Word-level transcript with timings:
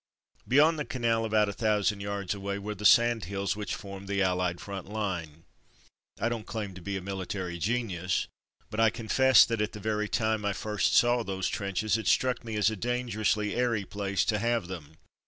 Beyond 0.47 0.79
the 0.79 0.85
canal, 0.85 1.25
about 1.25 1.47
a 1.47 1.53
thousand 1.53 1.99
yards 1.99 2.33
away, 2.33 2.57
were 2.57 2.73
the 2.73 2.85
sand 2.87 3.25
hills 3.25 3.55
which 3.55 3.75
formed 3.75 4.07
the 4.07 4.19
Allied 4.23 4.59
front 4.59 4.89
line. 4.89 5.43
I 6.19 6.27
don't 6.27 6.47
claim 6.47 6.73
to 6.73 6.81
be 6.81 6.97
a 6.97 7.01
military 7.01 7.59
genius, 7.59 8.25
but 8.71 8.79
I 8.79 8.89
confess 8.89 9.45
that, 9.45 9.61
at 9.61 9.73
the 9.73 9.79
very 9.79 10.09
time 10.09 10.43
I 10.43 10.53
first 10.53 10.95
saw 10.95 11.21
those 11.21 11.47
trenches 11.49 11.97
it 11.99 12.07
struck 12.07 12.43
me 12.43 12.55
as 12.55 12.71
a 12.71 12.75
dangerously 12.75 13.53
airy 13.53 13.85
place 13.85 14.25
to 14.25 14.39
have 14.39 14.65
them. 14.65 14.97